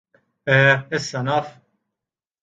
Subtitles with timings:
[0.53, 1.51] Eh, issa naf!